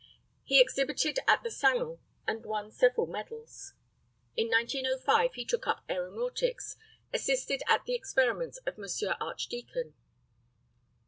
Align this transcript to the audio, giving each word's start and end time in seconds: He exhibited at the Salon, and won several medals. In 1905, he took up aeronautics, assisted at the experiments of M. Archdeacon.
He 0.43 0.59
exhibited 0.59 1.19
at 1.27 1.43
the 1.43 1.51
Salon, 1.51 1.99
and 2.27 2.43
won 2.43 2.71
several 2.71 3.05
medals. 3.05 3.75
In 4.35 4.47
1905, 4.49 5.35
he 5.35 5.45
took 5.45 5.67
up 5.67 5.83
aeronautics, 5.87 6.75
assisted 7.13 7.61
at 7.67 7.85
the 7.85 7.93
experiments 7.93 8.57
of 8.65 8.79
M. 8.79 9.15
Archdeacon. 9.21 9.93